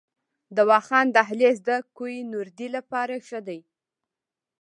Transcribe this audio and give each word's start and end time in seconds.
د 0.55 0.57
واخان 0.69 1.05
دهلیز 1.15 1.57
د 1.67 1.69
کوه 1.95 2.15
نوردۍ 2.33 2.67
لپاره 2.77 3.15
ښه 3.27 3.39
دی؟ 3.47 3.59